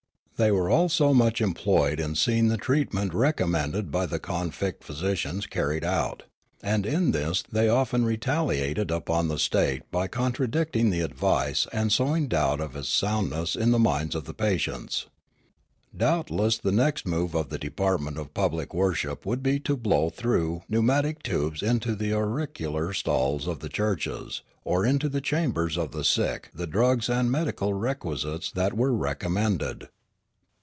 9^ 0.37 0.43
Riallaro 0.43 0.47
They 0.47 0.51
were 0.59 0.69
also 0.71 1.13
much 1.13 1.39
employed 1.39 1.99
in 1.99 2.15
seeing 2.15 2.47
the 2.47 2.57
treatment 2.57 3.13
recommended 3.13 3.91
by 3.91 4.07
the 4.07 4.17
convict 4.17 4.83
physicians 4.83 5.45
carried 5.45 5.83
out; 5.83 6.23
and 6.63 6.83
in 6.83 7.11
this 7.11 7.43
they 7.43 7.69
often 7.69 8.05
retaliated 8.05 8.89
upon 8.89 9.27
the 9.27 9.37
state 9.37 9.83
by 9.91 10.07
con 10.07 10.33
tradicting 10.33 10.89
the 10.89 11.01
advice 11.01 11.67
and 11.71 11.91
sowing 11.91 12.27
doubt 12.27 12.59
of 12.59 12.75
its 12.75 12.89
soundness 12.89 13.55
in 13.55 13.69
the 13.69 13.77
minds 13.77 14.15
of 14.15 14.25
the 14.25 14.33
patients. 14.33 15.05
Doubtless 15.95 16.57
the 16.57 16.71
next 16.71 17.05
move 17.05 17.35
of 17.35 17.49
the 17.49 17.59
department 17.59 18.17
of 18.17 18.33
public 18.33 18.73
worship 18.73 19.27
would 19.27 19.43
be 19.43 19.59
to 19.59 19.77
blow 19.77 20.09
through 20.09 20.63
pneumatic 20.67 21.21
tubes 21.21 21.61
into 21.61 21.93
the 21.93 22.13
auricular 22.15 22.93
stalls 22.93 23.45
of 23.47 23.59
the 23.59 23.69
churches, 23.69 24.41
or 24.63 24.87
into 24.87 25.07
the 25.07 25.21
chambers 25.21 25.77
of 25.77 25.91
the 25.91 26.03
sick 26.03 26.49
the 26.51 26.65
drugs 26.65 27.09
and 27.09 27.29
medical 27.29 27.75
requisites 27.75 28.51
that 28.51 28.73
were 28.75 28.91
recommended. 28.95 29.87